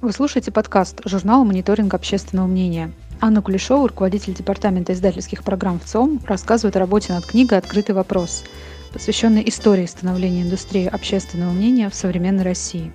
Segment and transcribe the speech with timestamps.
[0.00, 2.92] Вы слушаете подкаст журнала «Мониторинг общественного мнения».
[3.20, 8.44] Анна Кулешова, руководитель департамента издательских программ в ЦОМ, рассказывает о работе над книгой «Открытый вопрос»,
[8.92, 12.92] посвященной истории становления индустрии общественного мнения в современной России.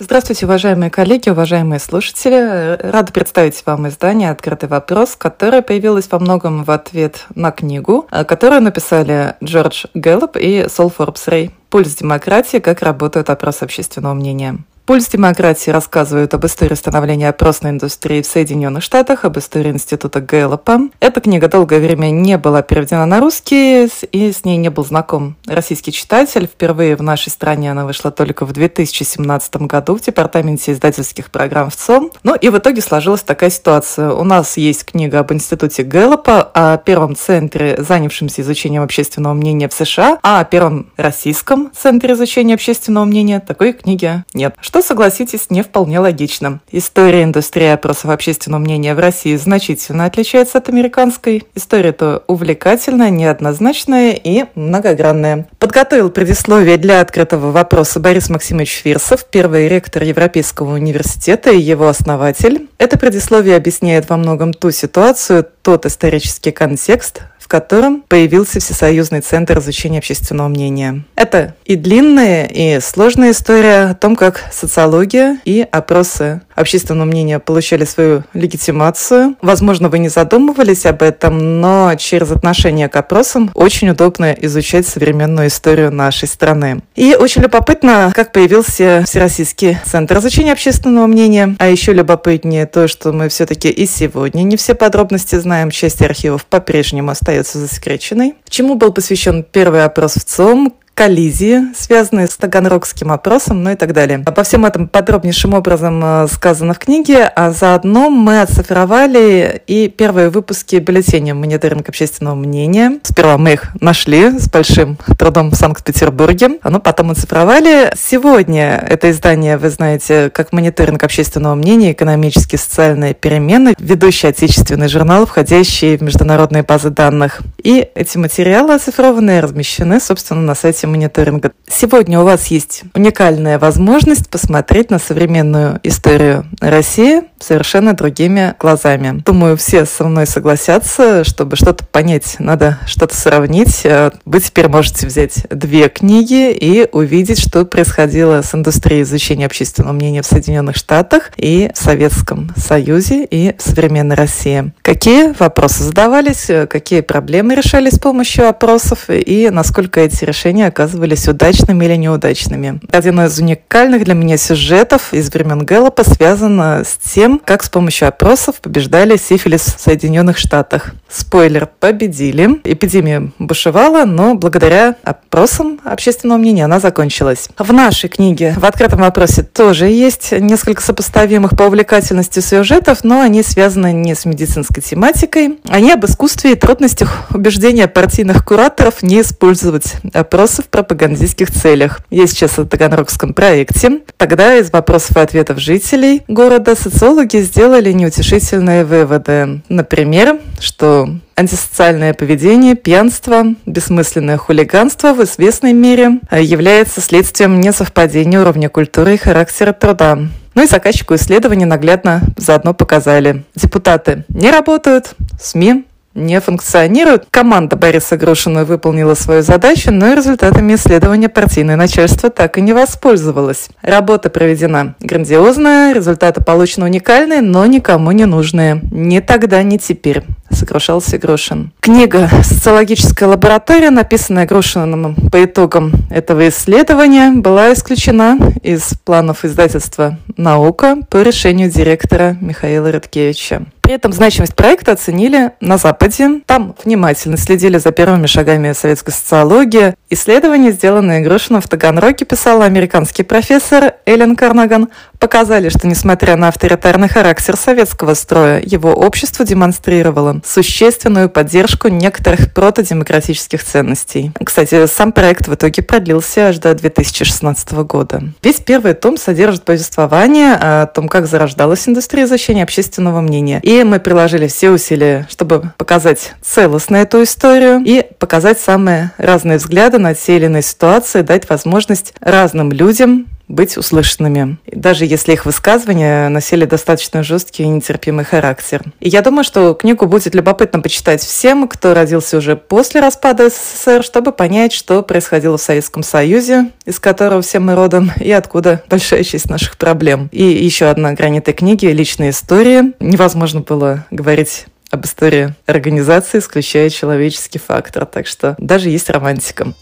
[0.00, 2.76] Здравствуйте, уважаемые коллеги, уважаемые слушатели.
[2.90, 8.62] Рада представить вам издание «Открытый вопрос», которое появилось во многом в ответ на книгу, которую
[8.62, 12.58] написали Джордж Гэллоп и Сол Форбс Рэй «Пульс демократии.
[12.58, 14.58] Как работают опросы общественного мнения».
[14.86, 20.90] Пульс демократии рассказывает об истории становления опросной индустрии в Соединенных Штатах, об истории института Гэллопа.
[21.00, 25.36] Эта книга долгое время не была переведена на русский, и с ней не был знаком
[25.46, 26.46] российский читатель.
[26.46, 31.76] Впервые в нашей стране она вышла только в 2017 году в Департаменте издательских программ в
[31.76, 32.10] ЦОМ.
[32.22, 34.10] Ну и в итоге сложилась такая ситуация.
[34.10, 39.72] У нас есть книга об институте Гэллопа, о первом центре, занявшемся изучением общественного мнения в
[39.72, 45.62] США, а о первом российском центре изучения общественного мнения такой книги нет что, согласитесь, не
[45.62, 46.60] вполне логично.
[46.70, 51.44] История индустрии опросов общественного мнения в России значительно отличается от американской.
[51.54, 55.48] История-то увлекательная, неоднозначная и многогранная.
[55.58, 62.68] Подготовил предисловие для открытого вопроса Борис Максимович Фирсов, первый ректор Европейского университета и его основатель.
[62.78, 69.58] Это предисловие объясняет во многом ту ситуацию, тот исторический контекст, в котором появился Всесоюзный центр
[69.58, 71.04] изучения общественного мнения.
[71.14, 77.84] Это и длинная, и сложная история о том, как социология и опросы общественного мнения получали
[77.84, 79.36] свою легитимацию.
[79.42, 85.48] Возможно, вы не задумывались об этом, но через отношение к опросам очень удобно изучать современную
[85.48, 86.82] историю нашей страны.
[86.94, 91.56] И очень любопытно, как появился Всероссийский центр изучения общественного мнения.
[91.58, 95.70] А еще любопытнее то, что мы все-таки и сегодня не все подробности знаем.
[95.70, 98.34] Часть архивов по-прежнему остается засекреченной.
[98.48, 103.92] Чему был посвящен первый опрос в ЦОМ, коллизии, связанные с таганрогским опросом, ну и так
[103.92, 104.22] далее.
[104.24, 110.30] Обо всем этом подробнейшим образом э, сказано в книге, а заодно мы оцифровали и первые
[110.30, 113.00] выпуски бюллетеня «Мониторинг общественного мнения».
[113.02, 117.92] Сперва мы их нашли с большим трудом в Санкт-Петербурге, но потом оцифровали.
[117.96, 121.92] Сегодня это издание, вы знаете, как «Мониторинг общественного мнения.
[121.92, 127.42] Экономические и социальные перемены», ведущий отечественный журнал, входящий в международные базы данных.
[127.62, 131.52] И эти материалы оцифрованные размещены, собственно, на сайте процессе мониторинга.
[131.66, 139.22] Сегодня у вас есть уникальная возможность посмотреть на современную историю России совершенно другими глазами.
[139.24, 143.82] Думаю, все со мной согласятся, чтобы что-то понять, надо что-то сравнить.
[143.84, 149.92] Э, вы теперь можете взять две книги и увидеть, что происходило с индустрией изучения общественного
[149.92, 154.72] мнения в Соединенных Штатах и в Советском Союзе и в современной России.
[154.82, 161.28] Какие вопросы задавались, э, какие проблемы решались с помощью опросов и насколько эти решения оказывались
[161.28, 162.80] удачными или неудачными.
[162.90, 168.08] Один из уникальных для меня сюжетов из времен Гэллопа связан с тем, как с помощью
[168.08, 170.92] опросов побеждали сифилис в Соединенных Штатах.
[171.08, 172.60] Спойлер, победили.
[172.64, 177.48] Эпидемия бушевала, но благодаря опросам общественного мнения она закончилась.
[177.56, 183.42] В нашей книге в открытом вопросе тоже есть несколько сопоставимых по увлекательности сюжетов, но они
[183.42, 185.58] связаны не с медицинской тематикой.
[185.68, 192.00] Они об искусстве и трудностях убеждения партийных кураторов не использовать опросы в пропагандистских целях.
[192.10, 194.00] Я сейчас о Таганрогском проекте.
[194.16, 199.62] Тогда из вопросов и ответов жителей города социологи сделали неутешительные выводы.
[199.68, 209.14] Например, что антисоциальное поведение, пьянство, бессмысленное хулиганство в известной мере является следствием несовпадения уровня культуры
[209.14, 210.18] и характера труда.
[210.54, 213.44] Ну и заказчику исследования наглядно заодно показали.
[213.54, 217.26] Депутаты не работают, СМИ не функционируют.
[217.30, 222.72] Команда Бориса Грушина выполнила свою задачу, но и результатами исследования партийное начальство так и не
[222.72, 223.68] воспользовалось.
[223.82, 228.80] Работа проведена грандиозная, результаты получены уникальные, но никому не нужные.
[228.90, 231.72] Ни тогда, ни теперь сокрушался Грушин.
[231.80, 240.96] Книга «Социологическая лаборатория», написанная Грушиным по итогам этого исследования, была исключена из планов издательства «Наука»
[241.10, 243.66] по решению директора Михаила Рыдкевича.
[243.84, 246.40] При этом значимость проекта оценили на Западе.
[246.46, 249.94] Там внимательно следили за первыми шагами советской социологии.
[250.08, 254.88] Исследования, сделанные Грушином в Таганроге, писала американский профессор Эллен Карнаган,
[255.18, 263.62] показали, что несмотря на авторитарный характер советского строя, его общество демонстрировало существенную поддержку некоторых протодемократических
[263.62, 264.32] ценностей.
[264.42, 268.22] Кстати, сам проект в итоге продлился аж до 2016 года.
[268.42, 273.98] Весь первый том содержит повествование о том, как зарождалась индустрия изучения общественного мнения и мы
[273.98, 280.36] приложили все усилия, чтобы показать целостно эту историю и показать самые разные взгляды на те
[280.36, 287.22] или иные ситуации, дать возможность разным людям быть услышанными, даже если их высказывания носили достаточно
[287.22, 288.82] жесткий и нетерпимый характер.
[289.00, 294.02] И я думаю, что книгу будет любопытно почитать всем, кто родился уже после распада СССР,
[294.02, 299.24] чтобы понять, что происходило в Советском Союзе, из которого все мы родом, и откуда большая
[299.24, 300.28] часть наших проблем.
[300.32, 302.92] И еще одна грань этой книги– личная история.
[303.00, 308.06] Невозможно было говорить об истории организации, исключая человеческий фактор.
[308.06, 309.74] Так что даже есть романтика.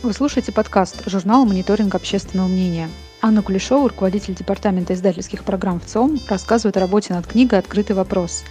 [0.00, 2.88] Вы слушаете подкаст журнала «Мониторинг общественного мнения».
[3.20, 8.44] Анна Кулешова, руководитель департамента издательских программ в ЦОМ, рассказывает о работе над книгой «Открытый вопрос»,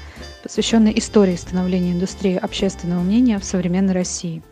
[0.43, 4.43] посвященной истории становления индустрии общественного мнения в современной России.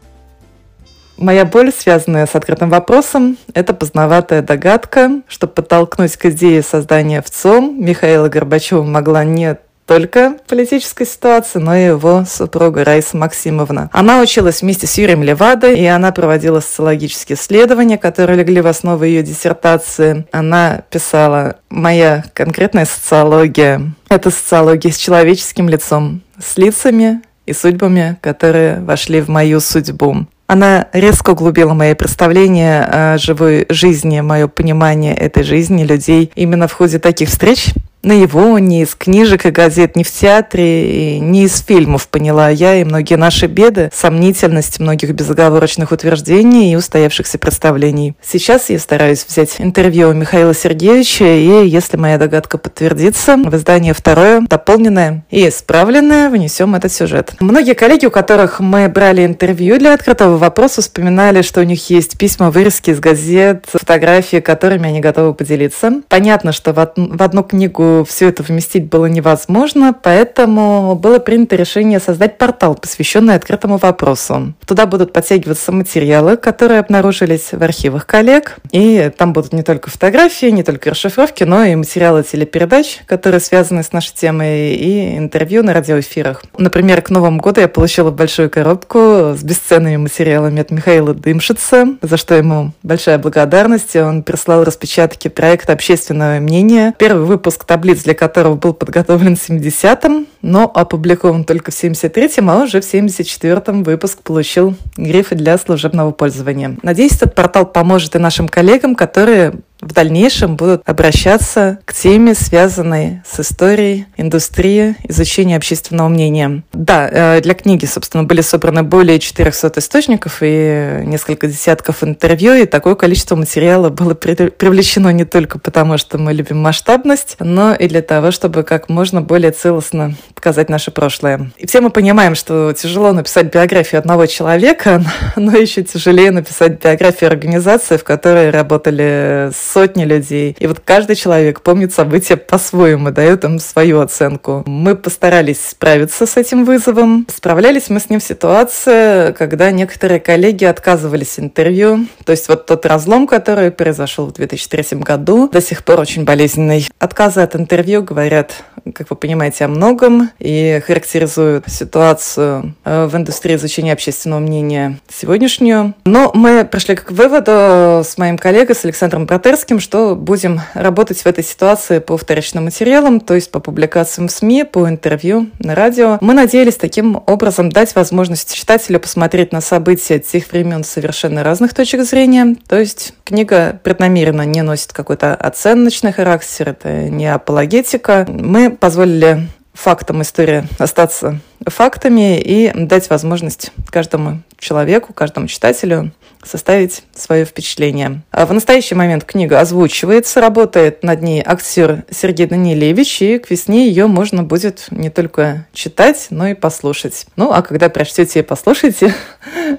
[1.18, 7.30] Моя боль, связанная с открытым вопросом, это поздноватая догадка, что подтолкнуть к идее создания в
[7.30, 13.90] ЦОМ Михаила Горбачева могла не только политической ситуации, но и его супруга Раиса Максимовна.
[13.94, 19.04] Она училась вместе с Юрием Левадой, и она проводила социологические исследования, которые легли в основу
[19.04, 20.26] ее диссертации.
[20.32, 28.80] Она писала «Моя конкретная социология– это социология с человеческим лицом, с лицами и судьбами, которые
[28.80, 30.26] вошли в мою судьбу.
[30.48, 36.74] Она резко углубила мои представления о живой жизни, мое понимание этой жизни людей именно в
[36.74, 37.74] ходе таких встреч
[38.06, 42.76] на его, ни из книжек и газет, ни в театре, ни из фильмов поняла я
[42.76, 48.16] и многие наши беды, сомнительность многих безоговорочных утверждений и устоявшихся представлений.
[48.22, 53.94] Сейчас я стараюсь взять интервью у Михаила Сергеевича, и если моя догадка подтвердится, в издание
[53.94, 57.34] второе, дополненное и исправленное, внесем этот сюжет.
[57.40, 62.18] Многие коллеги, у которых мы брали интервью для открытого вопроса, вспоминали, что у них есть
[62.20, 66.02] письма, вырезки из газет, фотографии, которыми они готовы поделиться.
[66.08, 72.38] Понятно, что в одну книгу все это вместить было невозможно, поэтому было принято решение создать
[72.38, 74.54] портал, посвященный открытому вопросу.
[74.66, 80.48] Туда будут подтягиваться материалы, которые обнаружились в архивах коллег, и там будут не только фотографии,
[80.48, 85.74] не только расшифровки, но и материалы телепередач, которые связаны с нашей темой, и интервью на
[85.74, 86.44] радиоэфирах.
[86.58, 92.18] Например, к Новому году я получила большую коробку с бесценными материалами от Михаила Дымшица, за
[92.18, 93.96] что ему большая благодарность.
[93.96, 96.94] Он прислал распечатки проекта «Общественное мнение».
[96.98, 102.50] Первый выпуск таблицы таблиц для которого был подготовлен в 70-м, но опубликован только в 73-м,
[102.50, 106.78] а уже в 74-м выпуск получил грифы для служебного пользования.
[106.82, 113.22] Надеюсь, этот портал поможет и нашим коллегам, которые в дальнейшем будут обращаться к теме, связанной
[113.30, 116.64] с историей индустрии изучения общественного мнения.
[116.74, 122.66] Да, э, для книги, собственно, были собраны более 400 источников и несколько десятков интервью, и
[122.66, 128.02] такое количество материала было привлечено не только потому, что мы любим масштабность, но и для
[128.02, 131.52] того, чтобы как можно более целостно показать наше прошлое.
[131.58, 135.04] И все мы понимаем, что тяжело написать биографию одного человека,
[135.36, 140.56] но еще тяжелее написать биографию организации, в которой работали сотни людей.
[140.60, 144.64] И вот каждый человек помнит события по-своему, дает им свою оценку.
[144.66, 147.28] Мы постарались справиться с этим вызовом.
[147.34, 152.08] Справлялись мы с ним в ситуации, когда некоторые коллеги отказывались интервью.
[152.24, 156.88] То есть вот тот разлом, который произошел в 2003 году, до сих пор очень болезненный.
[157.00, 158.64] Отказы от интервью говорят,
[158.94, 165.96] как вы понимаете, о многом и характеризуют ситуацию э, в индустрии изучения общественного мнения сегодняшнюю.
[166.06, 171.22] Но мы пришли к выводу с моим коллегой, с Александром Протер, Касперским, что будем работать
[171.22, 175.76] в этой ситуации по вторичным материалам, то есть по публикациям в СМИ, по интервью на
[175.76, 176.18] радио.
[176.20, 181.74] Мы надеялись таким образом дать возможность читателю посмотреть на события тех времен с совершенно разных
[181.74, 182.58] точек зрения.
[182.68, 188.28] То есть книга преднамеренно не носит какой-то оценочный характер, это не апологетика.
[188.28, 196.12] Мы позволили фактам истории остаться фактами и дать возможность каждому человеку, каждому читателю
[196.44, 198.22] составить свое впечатление.
[198.32, 203.88] А в настоящий момент книга озвучивается, работает над ней актер Сергей Данилевич, и к весне
[203.88, 207.26] ее можно будет не только читать, но и послушать.
[207.36, 209.14] Ну, а когда прочтете и послушаете,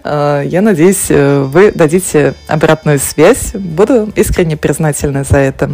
[0.02, 3.52] а, я надеюсь, вы дадите обратную связь.
[3.54, 5.70] Буду искренне признательна за это.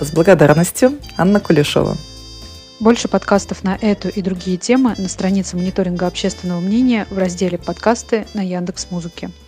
[0.00, 1.96] С благодарностью, Анна Кулешова.
[2.78, 8.26] Больше подкастов на эту и другие темы на странице мониторинга общественного мнения в разделе «Подкасты»
[8.34, 9.28] на Яндекс.Музыке.
[9.28, 9.45] Музыке.